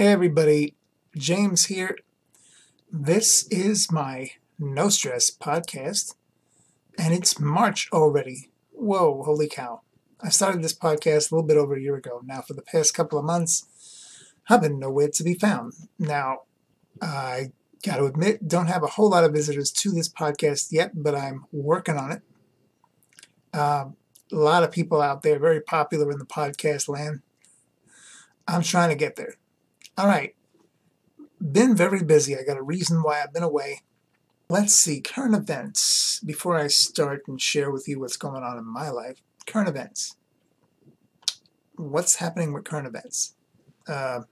[0.00, 0.76] Hey everybody,
[1.14, 1.94] James here.
[2.90, 6.14] This is my No Stress podcast,
[6.96, 8.50] and it's March already.
[8.70, 9.82] Whoa, holy cow.
[10.18, 12.22] I started this podcast a little bit over a year ago.
[12.24, 13.66] Now, for the past couple of months,
[14.48, 15.74] I've been nowhere to be found.
[15.98, 16.44] Now,
[17.02, 17.52] I
[17.84, 21.14] got to admit, don't have a whole lot of visitors to this podcast yet, but
[21.14, 22.22] I'm working on it.
[23.52, 23.96] Um,
[24.32, 27.20] a lot of people out there, very popular in the podcast land.
[28.48, 29.34] I'm trying to get there.
[29.96, 30.34] All right.
[31.40, 32.36] Been very busy.
[32.36, 33.80] I got a reason why I've been away.
[34.48, 36.20] Let's see, current events.
[36.24, 40.16] Before I start and share with you what's going on in my life, current events.
[41.76, 43.34] What's happening with current events?
[43.86, 44.22] Uh,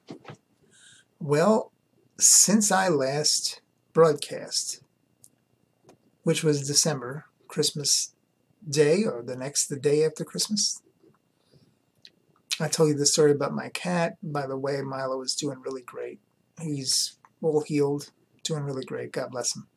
[1.20, 1.72] well,
[2.18, 3.60] since I last
[3.92, 4.82] broadcast,
[6.24, 8.14] which was December, Christmas
[8.68, 10.82] Day, or the next, the day after Christmas,
[12.60, 14.16] I told you the story about my cat.
[14.22, 16.20] By the way, Milo is doing really great.
[16.60, 18.10] He's all healed,
[18.42, 19.12] doing really great.
[19.12, 19.68] God bless him.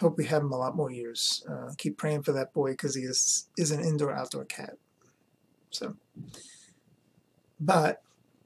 [0.00, 1.44] Hope we have him a lot more years.
[1.50, 4.74] Uh, keep praying for that boy because he is, is an indoor-outdoor cat.
[5.70, 5.96] So,
[7.58, 8.02] but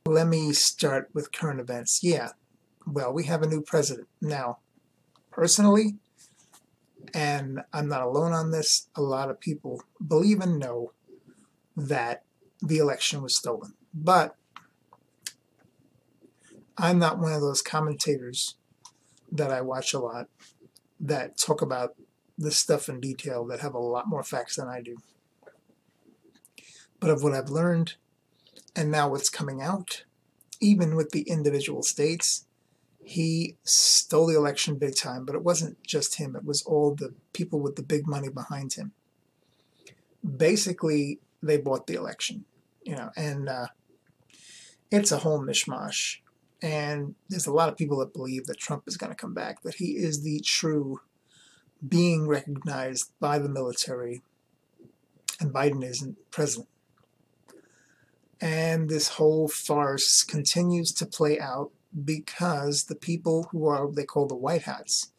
[0.07, 2.01] let me start with current events.
[2.03, 2.31] Yeah,
[2.87, 4.09] well, we have a new president.
[4.21, 4.59] Now,
[5.31, 5.99] personally,
[7.13, 10.93] and I'm not alone on this, a lot of people believe and know
[11.77, 12.25] that
[12.63, 13.75] the election was stolen.
[13.93, 14.37] But
[16.79, 18.57] I'm not one of those commentators
[19.31, 20.29] that I watch a lot
[21.01, 21.97] that talk about
[22.39, 24.97] this stuff in detail that have a lot more facts than I do.
[27.01, 27.95] But of what I've learned,
[28.77, 30.05] and now what's coming out,
[30.61, 32.47] even with the individual states,
[33.05, 37.13] he stole the election big time, but it wasn't just him, it was all the
[37.33, 38.93] people with the big money behind him.
[40.25, 42.45] Basically, they bought the election
[42.85, 43.67] you know, and uh,
[44.91, 46.19] it's a whole mishmash.
[46.61, 49.63] And there's a lot of people that believe that Trump is going to come back,
[49.63, 51.01] that he is the true
[51.87, 54.23] being recognized by the military,
[55.41, 56.69] and Biden isn't president.
[58.41, 61.71] And this whole farce continues to play out
[62.05, 65.13] because the people who are, they call the White Hats,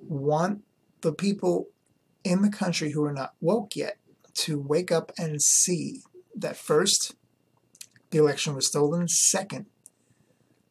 [0.00, 0.62] want
[1.00, 1.68] the people
[2.24, 3.98] in the country who are not woke yet
[4.34, 6.02] to wake up and see
[6.40, 7.14] that first,
[8.10, 9.08] the election was stolen.
[9.08, 9.66] Second,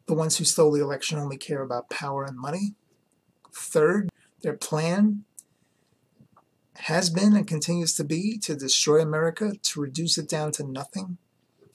[0.08, 2.76] the ones who stole the election only care about power and money.
[3.54, 4.10] Third,
[4.42, 5.24] their plan
[6.76, 11.18] has been and continues to be to destroy America, to reduce it down to nothing,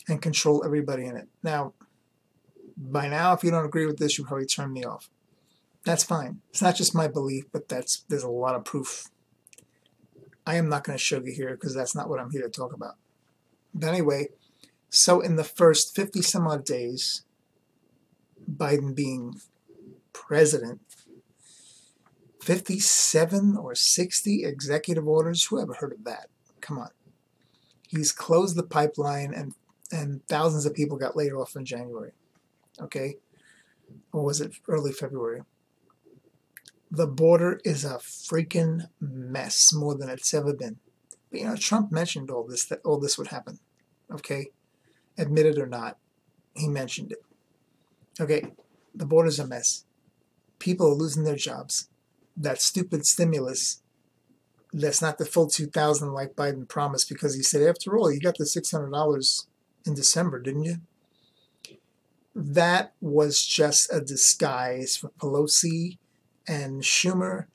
[0.09, 1.29] and control everybody in it.
[1.43, 1.75] Now,
[2.77, 5.11] by now, if you don't agree with this, you probably turn me off.
[5.85, 6.41] That's fine.
[6.51, 9.09] It's not just my belief, but that's there's a lot of proof.
[10.47, 12.73] I am not going to sugar here because that's not what I'm here to talk
[12.73, 12.95] about.
[13.75, 14.29] But anyway,
[14.91, 17.25] so in the first 50 some odd days,
[18.51, 19.41] Biden being
[20.13, 20.81] president,
[22.43, 26.29] 57 or 60 executive orders, who ever heard of that?
[26.61, 26.91] Come on.
[27.89, 29.55] He's closed the pipeline and,
[29.91, 32.13] and thousands of people got laid off in January.
[32.81, 33.17] Okay?
[34.13, 35.43] Or was it early February?
[36.91, 40.79] The border is a freaking mess more than it's ever been.
[41.33, 43.59] But you know, Trump mentioned all this that all this would happen.
[44.13, 44.51] Okay,
[45.19, 45.97] admit it or not,
[46.55, 47.25] he mentioned it.
[48.21, 48.53] Okay,
[48.95, 49.85] the border's a mess.
[50.59, 51.89] People are losing their jobs.
[52.37, 53.83] That stupid stimulus,
[54.73, 58.37] that's not the full 2000 like Biden promised because he said, after all, you got
[58.37, 59.47] the $600
[59.87, 60.77] in December, didn't you?
[62.35, 65.99] That was just a disguise for Pelosi
[66.47, 67.47] and Schumer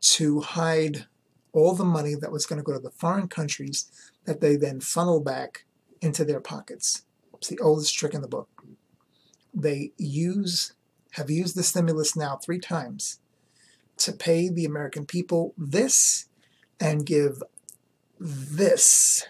[0.00, 1.06] to hide
[1.56, 3.90] all the money that was going to go to the foreign countries
[4.26, 5.64] that they then funnel back
[6.02, 7.04] into their pockets.
[7.34, 8.48] It's the oldest trick in the book.
[9.54, 10.74] They use
[11.12, 13.20] have used the stimulus now three times
[13.96, 16.28] to pay the American people this
[16.78, 17.42] and give
[18.20, 19.26] this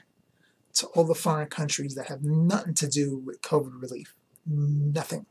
[0.74, 4.14] to all the foreign countries that have nothing to do with COVID relief.
[4.44, 5.26] Nothing.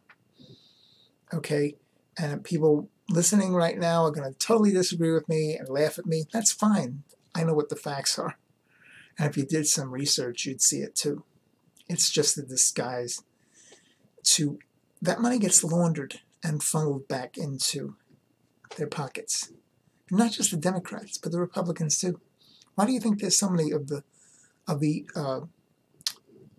[1.34, 1.76] Okay?
[2.18, 6.06] And people listening right now are going to totally disagree with me and laugh at
[6.06, 6.26] me.
[6.32, 7.04] That's fine.
[7.34, 8.38] I know what the facts are.
[9.18, 11.24] And if you did some research, you'd see it too.
[11.88, 13.22] It's just a disguise
[14.24, 14.60] to
[15.02, 17.96] that money gets laundered and funneled back into
[18.78, 19.52] their pockets.
[20.10, 22.20] Not just the Democrats, but the Republicans too.
[22.76, 24.04] Why do you think there's so many of the
[24.68, 25.42] of the uh,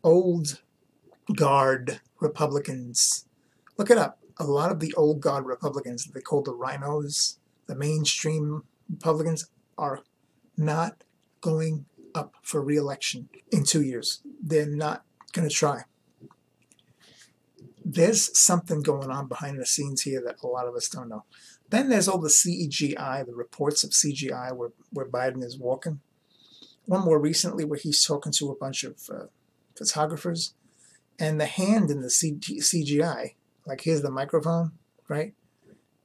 [0.03, 0.63] old
[1.35, 3.27] guard Republicans?
[3.77, 7.75] Look it up a lot of the old guard Republicans they call the RINOs, the
[7.75, 9.49] mainstream Republicans,
[9.79, 10.01] are
[10.57, 11.05] not
[11.41, 14.21] going up for reelection in two years.
[14.43, 15.83] They're not going to try.
[17.89, 21.25] there's something going on behind the scenes here that a lot of us don't know.
[21.71, 26.01] Then there's all the CGI, the reports of CGI where, where Biden is walking.
[26.87, 29.27] One more recently where he's talking to a bunch of uh,
[29.77, 30.55] photographers,
[31.19, 33.35] and the hand in the CGI,
[33.67, 34.73] like here's the microphone,
[35.09, 35.35] right?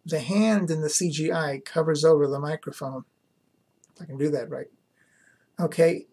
[0.05, 3.05] The hand in the CGI covers over the microphone.
[3.95, 4.67] If I can do that right.
[5.59, 6.07] Okay,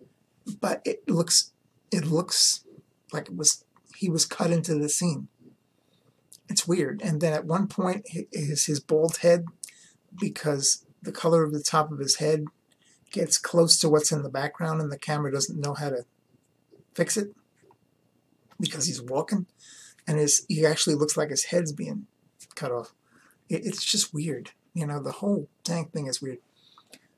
[0.60, 1.52] but it looks
[1.90, 2.64] it looks
[3.12, 3.64] like it was
[3.96, 5.28] he was cut into the scene.
[6.48, 7.00] It's weird.
[7.02, 9.44] And then at one point, his his bald head,
[10.18, 12.44] because the color of the top of his head
[13.10, 16.04] gets close to what's in the background, and the camera doesn't know how to
[16.94, 17.34] fix it
[18.60, 19.46] because he's walking,
[20.08, 22.06] and his he actually looks like his head's being
[22.56, 22.94] cut off.
[23.48, 24.50] It, it's just weird.
[24.74, 26.38] You know, the whole tank thing is weird.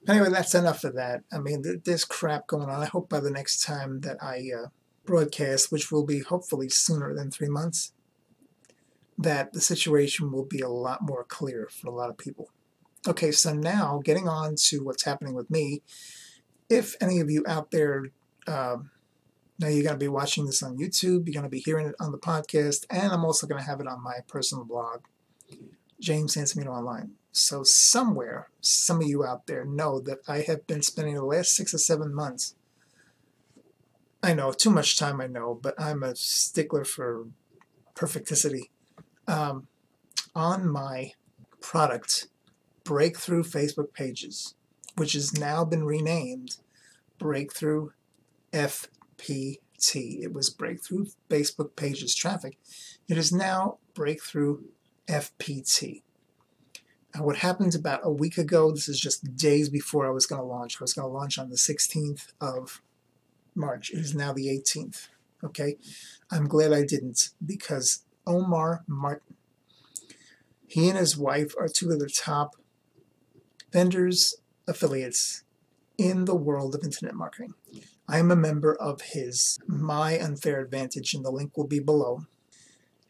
[0.09, 1.23] Anyway, that's enough of that.
[1.33, 2.83] I mean, there's crap going on.
[2.83, 4.69] I hope by the next time that I uh,
[5.05, 7.93] broadcast, which will be hopefully sooner than three months,
[9.19, 12.51] that the situation will be a lot more clear for a lot of people.
[13.07, 15.83] Okay, so now getting on to what's happening with me.
[16.69, 18.07] If any of you out there
[18.47, 18.79] uh,
[19.61, 21.95] now you're going to be watching this on YouTube, you're going to be hearing it
[22.01, 25.03] on the podcast, and I'm also going to have it on my personal blog,
[26.01, 27.13] James Sansamino Online.
[27.31, 31.51] So somewhere, some of you out there know that I have been spending the last
[31.51, 32.55] six or seven months.
[34.23, 37.27] I know, too much time I know, but I'm a stickler for
[37.95, 38.71] perfecticity.
[39.29, 39.69] Um,
[40.35, 41.13] on my
[41.61, 42.29] product,
[42.83, 44.55] Breakthrough Facebook Pages,
[44.97, 46.57] which has now been renamed
[47.19, 47.91] Breakthrough
[49.21, 50.23] FPT.
[50.23, 52.59] It was Breakthrough Facebook Pages Traffic.
[53.09, 54.63] It is now Breakthrough
[55.09, 56.03] FPT.
[57.15, 60.41] Now, what happened about a week ago, this is just days before I was going
[60.41, 60.77] to launch.
[60.81, 62.81] I was going to launch on the 16th of
[63.55, 63.91] March.
[63.91, 65.09] It is now the 18th.
[65.43, 65.77] Okay?
[66.31, 69.35] I'm glad I didn't because Omar Martin,
[70.69, 72.55] he and his wife are two of the top
[73.73, 74.37] vendors,
[74.69, 75.43] affiliates
[75.99, 77.55] in the world of internet marketing.
[78.11, 82.27] I am a member of his My Unfair Advantage, and the link will be below.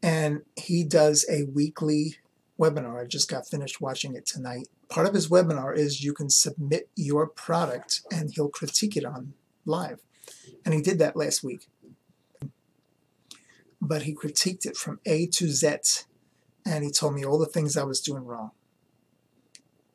[0.02, 2.16] And he does a weekly
[2.58, 3.00] webinar.
[3.00, 4.68] I just got finished watching it tonight.
[4.90, 9.32] Part of his webinar is you can submit your product and he'll critique it on
[9.64, 10.00] live.
[10.66, 11.66] And he did that last week.
[13.80, 15.76] But he critiqued it from A to Z
[16.66, 18.50] and he told me all the things I was doing wrong.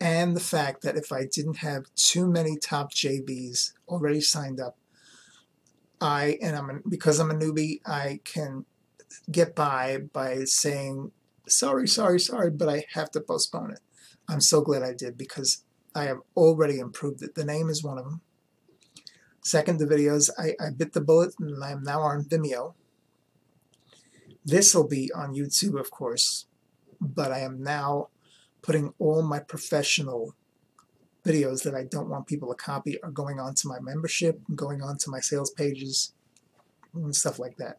[0.02, 4.78] And the fact that if I didn't have too many top JVs already signed up,
[6.06, 8.66] I and I'm because I'm a newbie, I can
[9.32, 11.12] get by by saying
[11.48, 13.80] sorry, sorry, sorry, but I have to postpone it.
[14.30, 15.64] I'm so glad I did because
[15.96, 17.34] I have already improved it.
[17.34, 18.22] The name is one of them.
[19.42, 22.76] Second, the videos, I, I bit the bullet and I'm now on Vimeo.
[24.44, 26.46] This will be on YouTube, of course,
[27.02, 28.10] but I am now
[28.62, 30.36] putting all my professional
[31.26, 35.10] videos that I don't want people to copy are going onto my membership, going onto
[35.10, 36.14] my sales pages,
[36.94, 37.78] and stuff like that.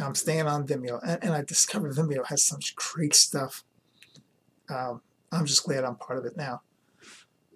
[0.00, 3.64] I'm staying on Vimeo, and, and I discovered Vimeo has such great stuff.
[4.68, 6.62] Um, I'm just glad I'm part of it now.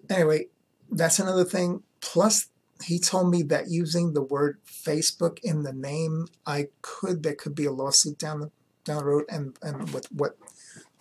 [0.09, 0.47] Anyway,
[0.91, 1.83] that's another thing.
[2.01, 2.49] Plus,
[2.83, 7.55] he told me that using the word Facebook in the name, I could there could
[7.55, 8.51] be a lawsuit down the
[8.83, 10.37] down the road, and and with what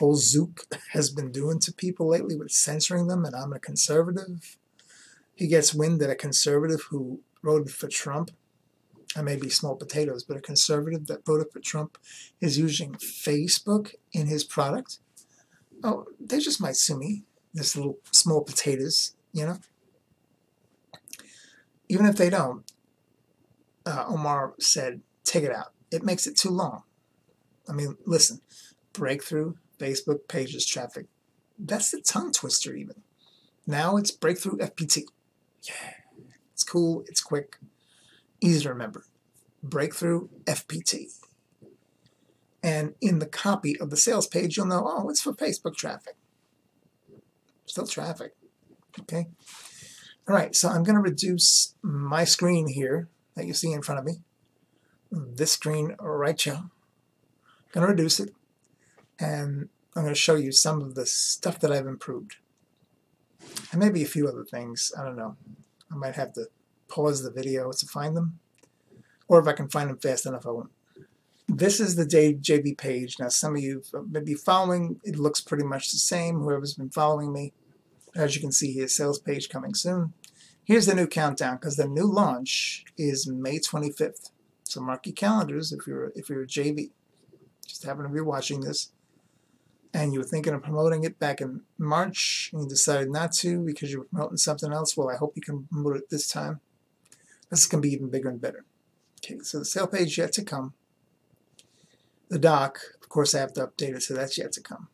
[0.01, 4.57] old Zuck has been doing to people lately with censoring them, and I'm a conservative.
[5.35, 8.31] He gets wind that a conservative who voted for Trump
[9.17, 11.99] I may be small potatoes, but a conservative that voted for Trump
[12.41, 14.99] is using Facebook in his product,
[15.83, 17.25] oh, they just might sue me.
[17.53, 19.59] This little small potatoes, you know.
[21.89, 22.65] Even if they don't,
[23.87, 25.73] uh, Omar said, take it out.
[25.93, 26.83] It makes it too long.
[27.69, 28.41] I mean, listen,
[28.93, 31.07] breakthrough Facebook pages traffic.
[31.59, 33.03] That's the tongue twister, even.
[33.67, 35.05] Now it's breakthrough FPT.
[35.63, 35.95] Yeah,
[36.53, 37.57] it's cool, it's quick,
[38.41, 39.05] easy to remember.
[39.63, 41.07] Breakthrough FPT.
[42.63, 46.17] And in the copy of the sales page, you'll know, oh, it's for Facebook traffic.
[47.67, 48.35] Still traffic.
[49.01, 49.27] Okay.
[50.27, 53.99] All right, so I'm going to reduce my screen here that you see in front
[53.99, 54.21] of me.
[55.11, 56.55] This screen right here.
[56.55, 56.71] I'm
[57.73, 58.31] going to reduce it.
[59.19, 62.37] And I'm going to show you some of the stuff that I've improved.
[63.71, 64.93] And maybe a few other things.
[64.99, 65.37] I don't know.
[65.91, 66.47] I might have to
[66.89, 68.39] pause the video to find them
[69.29, 70.71] or if I can find them fast enough, I won't.
[71.49, 73.19] This is the JV page.
[73.19, 75.01] Now, some of you may be following.
[75.05, 76.41] It looks pretty much the same.
[76.41, 77.53] Whoever's been following me,
[78.15, 80.15] as you can see here, sales page coming soon.
[80.65, 84.31] Here's the new countdown because the new launch is May 25th.
[84.65, 86.91] So mark your calendars if you're if you're a JV.
[87.67, 88.91] just happen to be watching this,
[89.95, 93.65] and you were thinking of promoting it back in March, and you decided not to
[93.65, 96.61] because you were promoting something else, well, I hope you can promote it this time.
[97.49, 98.65] This is going to be even bigger and better.
[99.25, 100.75] Okay, so the sale page yet to come.
[102.29, 104.89] The doc, of course, I have to update it, so that's yet to come.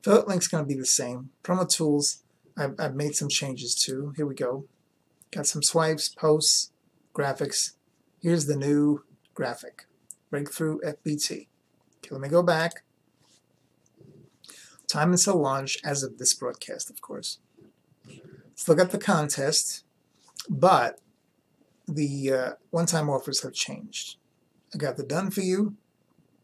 [0.00, 1.30] Affiliate link's going to be the same.
[1.44, 2.24] Promo tools,
[2.58, 4.12] I've, I've made some changes too.
[4.16, 4.64] Here we go.
[5.30, 6.72] Got some swipes, posts,
[7.14, 7.74] graphics.
[8.20, 9.86] Here's the new graphic.
[10.30, 11.46] Breakthrough FPT.
[11.98, 12.82] Okay, let me go back.
[14.90, 17.38] Time until launch as of this broadcast, of course.
[18.66, 19.84] Look at the contest,
[20.48, 21.00] but
[21.86, 24.16] the uh, one-time offers have changed.
[24.74, 25.76] I got the done for you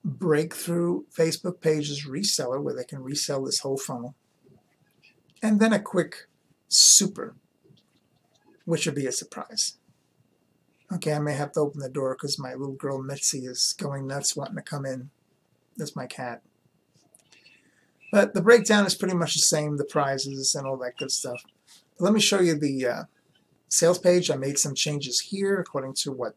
[0.07, 4.15] breakthrough Facebook pages reseller where they can resell this whole funnel.
[5.43, 6.29] And then a quick
[6.69, 7.35] super,
[8.65, 9.79] which would be a surprise.
[10.93, 14.07] Okay, I may have to open the door because my little girl Mitzi is going
[14.07, 15.11] nuts wanting to come in.
[15.77, 16.43] That's my cat.
[18.13, 21.43] But the breakdown is pretty much the same, the prizes and all that good stuff.
[21.99, 23.03] But let me show you the uh,
[23.69, 24.31] sales page.
[24.31, 26.37] I made some changes here according to what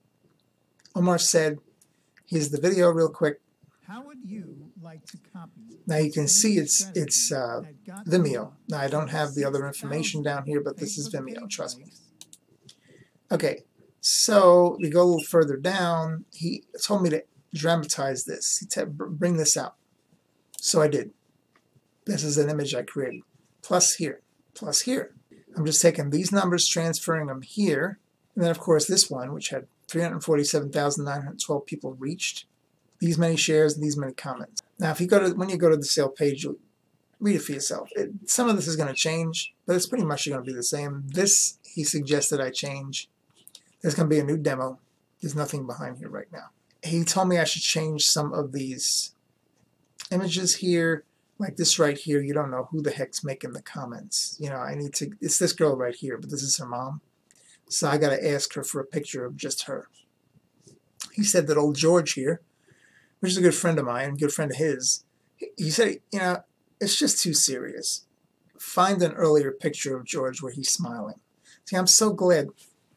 [0.95, 1.59] Omar said.
[2.25, 3.41] Here's the video real quick.
[3.87, 5.79] How would you like to copy?
[5.87, 7.61] Now you can see it's it's uh,
[8.05, 8.53] Vimeo.
[8.67, 11.91] Now I don't have the other information down here, but this is Vimeo, trust me.
[13.31, 13.63] Okay,
[14.01, 16.25] so we go a little further down.
[16.31, 17.23] He told me to
[17.53, 18.59] dramatize this.
[18.59, 19.75] He said bring this out.
[20.57, 21.11] So I did.
[22.09, 23.21] This is an image I created.
[23.61, 24.21] Plus here,
[24.55, 25.13] plus here.
[25.55, 27.99] I'm just taking these numbers, transferring them here.
[28.33, 32.45] And then, of course, this one, which had 347,912 people reached,
[32.97, 34.63] these many shares and these many comments.
[34.79, 36.57] Now, if you go to when you go to the sale page, you'll
[37.19, 37.89] read it for yourself.
[37.91, 40.55] It, some of this is going to change, but it's pretty much going to be
[40.55, 41.03] the same.
[41.09, 43.07] This he suggested I change.
[43.81, 44.79] There's going to be a new demo.
[45.21, 46.49] There's nothing behind here right now.
[46.81, 49.13] He told me I should change some of these
[50.11, 51.03] images here,
[51.39, 52.21] like this right here.
[52.21, 54.37] You don't know who the heck's making the comments.
[54.39, 55.11] You know, I need to.
[55.21, 57.01] It's this girl right here, but this is her mom.
[57.69, 59.87] So I got to ask her for a picture of just her.
[61.13, 62.41] He said that old George here
[63.19, 65.03] which is a good friend of mine, good friend of his,
[65.57, 66.43] he said, you know,
[66.79, 68.05] it's just too serious.
[68.57, 71.19] Find an earlier picture of George where he's smiling.
[71.65, 72.47] See, I'm so glad.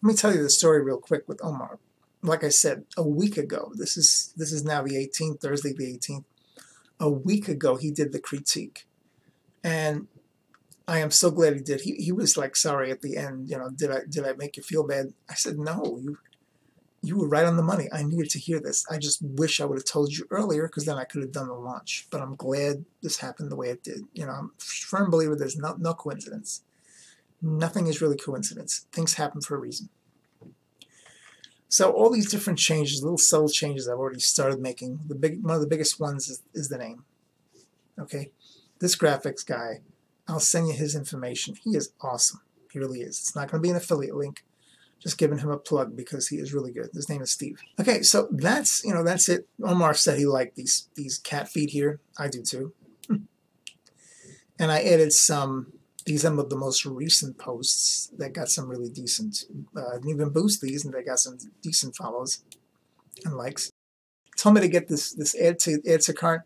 [0.03, 1.79] Let me tell you the story real quick with Omar.
[2.23, 5.99] Like I said, a week ago, this is this is now the 18th, Thursday the
[5.99, 6.25] 18th.
[7.03, 8.87] A week ago, he did the critique,
[9.63, 10.07] and
[10.89, 11.83] I am so glad he did.
[11.83, 13.51] He he was like sorry at the end.
[13.51, 15.13] You know, did I did I make you feel bad?
[15.29, 15.99] I said no.
[16.01, 16.19] You
[17.03, 17.89] you were right on the money.
[17.93, 18.87] I needed to hear this.
[18.89, 21.49] I just wish I would have told you earlier because then I could have done
[21.49, 22.07] the launch.
[22.11, 24.03] But I'm glad this happened the way it did.
[24.13, 26.63] You know, I'm a firm believer there's no, no coincidence.
[27.41, 28.87] Nothing is really coincidence.
[28.93, 29.89] Things happen for a reason.
[31.73, 35.01] So all these different changes, little subtle changes I've already started making.
[35.09, 37.05] The big one of the biggest ones is, is the name.
[37.99, 38.31] Okay,
[38.79, 39.81] this graphics guy,
[40.29, 41.55] I'll send you his information.
[41.65, 42.43] He is awesome.
[42.71, 43.19] He really is.
[43.19, 44.45] It's not going to be an affiliate link
[45.01, 46.91] just giving him a plug because he is really good.
[46.93, 47.59] His name is Steve.
[47.81, 49.49] Okay, so that's you know that's it.
[49.65, 52.01] Omar said he liked these these cat feet here.
[52.19, 52.75] I do too.
[53.09, 55.73] and I added some.
[56.05, 59.45] These are the most recent posts that got some really decent.
[59.77, 62.43] Uh, I didn't even boost these, and they got some decent follows
[63.25, 63.71] and likes.
[64.37, 66.43] Told me to get this this add to add to cart.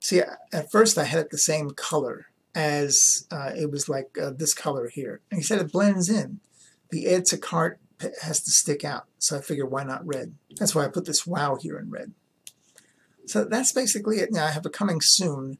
[0.00, 4.30] See, at first I had it the same color as uh, it was like uh,
[4.30, 6.40] this color here, and he said it blends in.
[6.90, 7.80] The add to cart
[8.22, 9.06] has to stick out.
[9.18, 10.34] So I figured, why not red?
[10.56, 12.12] That's why I put this wow here in red.
[13.26, 14.32] So that's basically it.
[14.32, 15.58] Now I have a coming soon.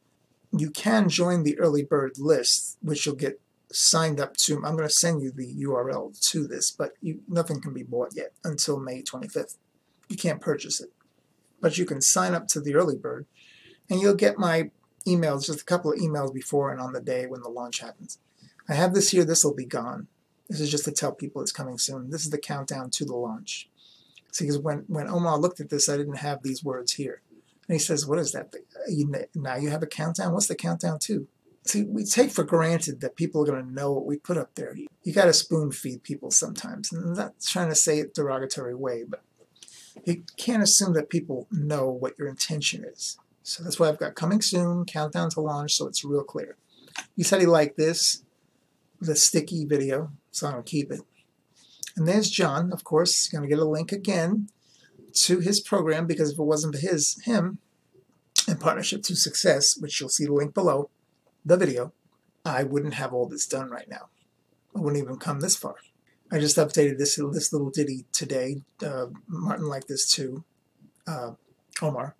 [0.51, 3.39] You can join the early bird list, which you'll get
[3.71, 4.55] signed up to.
[4.57, 8.11] I'm going to send you the URL to this, but you, nothing can be bought
[8.15, 9.57] yet until May 25th.
[10.09, 10.91] You can't purchase it.
[11.61, 13.27] But you can sign up to the early bird,
[13.89, 14.71] and you'll get my
[15.07, 18.19] emails, just a couple of emails before and on the day when the launch happens.
[18.67, 19.25] I have this here.
[19.25, 20.07] This will be gone.
[20.49, 22.09] This is just to tell people it's coming soon.
[22.09, 23.69] This is the countdown to the launch.
[24.31, 27.21] See, because when, when Omar looked at this, I didn't have these words here.
[27.71, 28.53] And he says, what is that?
[29.33, 30.33] Now you have a countdown?
[30.33, 31.25] What's the countdown to?
[31.63, 34.55] See, we take for granted that people are going to know what we put up
[34.55, 34.75] there.
[35.03, 36.91] You got to spoon feed people sometimes.
[36.91, 39.21] And I'm not trying to say it derogatory way, but
[40.03, 43.17] you can't assume that people know what your intention is.
[43.41, 46.57] So that's why I've got coming soon, countdown to launch, so it's real clear.
[47.15, 48.25] He said he liked this,
[48.99, 50.99] the sticky video so I'm going to keep it.
[51.95, 54.49] And there's John, of course, going to get a link again
[55.15, 57.59] to his program because if it wasn't for his him
[58.47, 60.89] in partnership to success, which you'll see the link below,
[61.45, 61.93] the video,
[62.45, 64.09] I wouldn't have all this done right now.
[64.75, 65.75] I wouldn't even come this far.
[66.31, 68.61] I just updated this this little ditty today.
[68.83, 70.45] Uh, Martin liked this too,
[71.05, 71.31] uh,
[71.81, 72.15] Omar.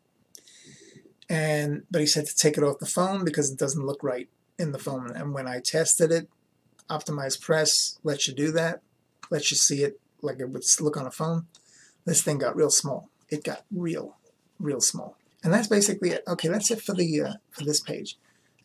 [1.30, 4.28] and but he said to take it off the phone because it doesn't look right
[4.60, 5.12] in the phone.
[5.16, 6.28] And when I tested it,
[6.90, 8.82] Optimize Press lets you do that,
[9.30, 11.48] lets you see it like it would look on a phone.
[12.06, 13.10] This thing got real small.
[13.30, 14.18] It got real,
[14.60, 15.18] real small.
[15.44, 16.24] And that's basically it.
[16.28, 18.18] Okay, that's it for the uh, for this page.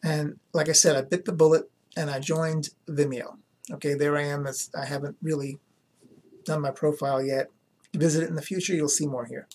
[0.03, 3.39] And like I said, I bit the bullet and I joined Vimeo.
[3.73, 4.47] Okay, there I am.
[4.47, 5.59] As I haven't really
[6.45, 7.51] done my profile yet.
[7.95, 8.75] Visit it in the future.
[8.75, 9.49] You'll see more here.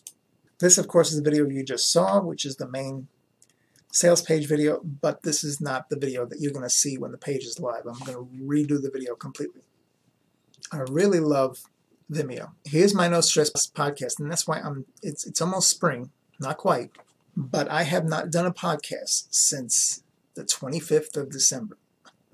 [0.60, 3.08] This, of course, is the video you just saw, which is the main
[3.92, 7.12] sales page video, but this is not the video that you're going to see when
[7.12, 7.86] the page is live.
[7.86, 9.62] I'm going to redo the video completely.
[10.72, 11.64] I really love
[12.12, 12.52] Vimeo.
[12.66, 14.86] Here's my No Stress podcast, and that's why I'm.
[15.02, 16.92] It's it's almost spring, not quite,
[17.38, 20.04] but I have not done a podcast since
[20.34, 21.78] the 25th of December.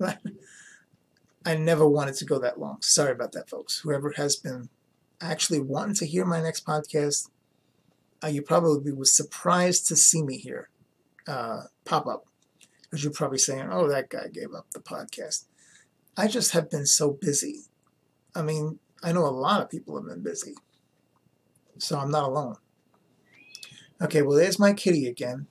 [1.44, 2.78] I never wanted to go that long.
[2.82, 3.80] Sorry about that, folks.
[3.80, 4.68] Whoever has been
[5.20, 7.30] actually wanting to hear my next podcast,
[8.22, 10.68] uh, you probably was surprised to see me here
[11.28, 12.26] uh, pop up
[12.82, 15.44] because you're probably saying, "Oh, that guy gave up the podcast."
[16.16, 17.60] I just have been so busy.
[18.34, 20.54] I mean, I know a lot of people have been busy,
[21.78, 22.56] so I'm not alone.
[24.00, 25.46] Okay, well, there's my kitty again.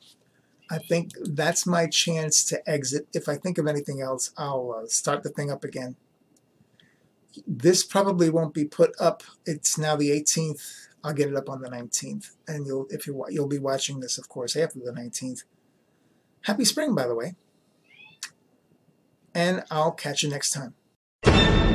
[0.69, 3.07] I think that's my chance to exit.
[3.13, 5.95] If I think of anything else, I'll uh, start the thing up again.
[7.45, 9.23] This probably won't be put up.
[9.45, 10.87] It's now the 18th.
[11.03, 14.17] I'll get it up on the 19th, and you'll if you you'll be watching this,
[14.17, 15.43] of course, after the 19th.
[16.41, 17.35] Happy spring, by the way.
[19.33, 21.66] And I'll catch you next time.